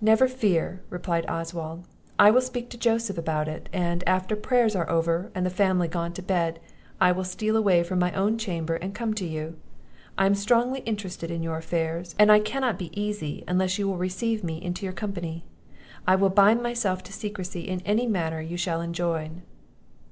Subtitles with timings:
[0.00, 1.86] "Never fear," replied Oswald,
[2.20, 5.88] "I will speak to Joseph about it; and, after prayers are over and the family
[5.88, 6.60] gone to bed,
[7.00, 9.56] I will steal away from my own chamber and come to you.
[10.16, 13.98] I am strongly interested in your affairs; and I cannot be easy unless you will
[13.98, 15.42] receive me into your company;
[16.06, 19.42] I will bind myself to secrecy in any manner you shall enjoin."